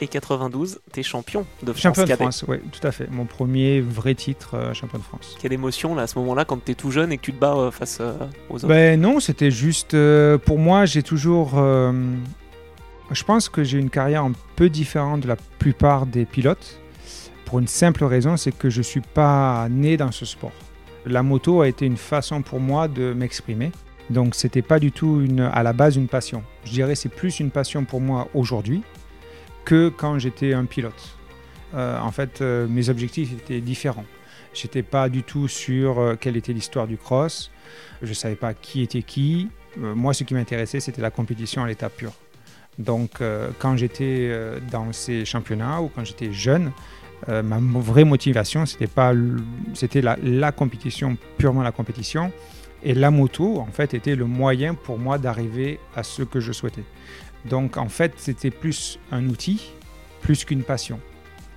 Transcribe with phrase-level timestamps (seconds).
[0.00, 1.82] et 92, tu es champion de France.
[1.82, 2.22] Champion de cadet.
[2.22, 3.08] France, oui, tout à fait.
[3.10, 5.36] Mon premier vrai titre euh, champion de France.
[5.40, 7.40] Quelle émotion là à ce moment-là quand tu es tout jeune et que tu te
[7.40, 8.14] bats euh, face euh,
[8.48, 9.96] aux autres Ben non, c'était juste.
[10.44, 11.52] pour moi, j'ai toujours.
[11.56, 16.80] je pense que j'ai une carrière un peu différente de la plupart des pilotes.
[17.44, 20.52] Pour une simple raison, c'est que je ne suis pas né dans ce sport.
[21.06, 23.72] La moto a été une façon pour moi de m'exprimer.
[24.10, 26.42] Donc, c'était pas du tout une, à la base une passion.
[26.64, 28.82] Je dirais c'est plus une passion pour moi aujourd'hui
[29.68, 31.18] que quand j'étais un pilote.
[31.74, 34.06] Euh, en fait, euh, mes objectifs étaient différents.
[34.54, 37.50] J'étais pas du tout sur euh, quelle était l'histoire du cross.
[38.00, 39.50] Je savais pas qui était qui.
[39.76, 42.12] Moi, ce qui m'intéressait, c'était la compétition à l'état pur.
[42.78, 43.20] Donc,
[43.58, 44.32] quand j'étais
[44.72, 46.72] dans ces championnats ou quand j'étais jeune,
[47.28, 49.12] ma vraie motivation, c'était pas,
[49.74, 52.32] c'était la compétition, purement la compétition.
[52.82, 56.52] Et la moto, en fait, était le moyen pour moi d'arriver à ce que je
[56.52, 56.84] souhaitais.
[57.44, 59.72] Donc, en fait, c'était plus un outil,
[60.20, 61.00] plus qu'une passion.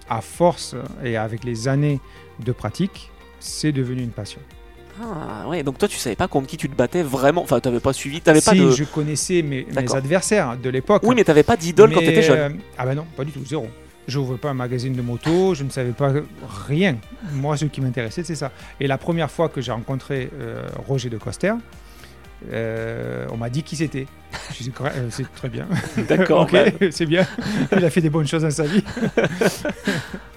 [0.10, 2.00] À force et avec les années
[2.40, 4.40] de pratique, c'est devenu une passion.
[5.02, 7.80] Ah ouais, donc toi tu savais pas contre qui tu te battais vraiment, enfin t'avais
[7.80, 8.72] pas suivi, t'avais pas si, de...
[8.72, 11.02] je connaissais mes, adversaires de l'époque.
[11.06, 12.38] Oui mais t'avais pas d'idole quand t'étais jeune.
[12.38, 13.68] euh, ah ben non, pas du tout, zéro.
[14.08, 16.12] Je n'ouvrais pas un magazine de moto, je ne savais pas
[16.68, 16.98] rien.
[17.34, 18.52] Moi, ce qui m'intéressait, c'est ça.
[18.80, 21.54] Et la première fois que j'ai rencontré euh, Roger de Coster,
[22.52, 24.08] euh, on m'a dit qui c'était.
[24.82, 25.68] Euh, c'est très bien.
[26.08, 27.26] D'accord, ok, bah, c'est bien.
[27.76, 28.84] Il a fait des bonnes choses dans sa vie.